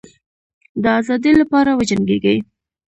[0.83, 2.37] د آزادی لپاره وجنګېږی.